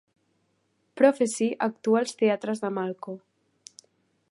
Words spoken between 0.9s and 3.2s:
Prophecy actua als teatres de Malco